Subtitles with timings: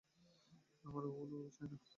[0.83, 1.77] আমার ওগুলো চাই না।